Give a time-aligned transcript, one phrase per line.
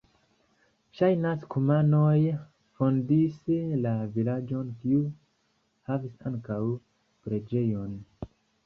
[0.99, 2.15] Ŝajnas, kumanoj
[2.79, 3.37] fondis
[3.85, 5.07] la vilaĝon, kiu
[5.93, 6.63] havis ankaŭ
[7.29, 7.99] preĝejon.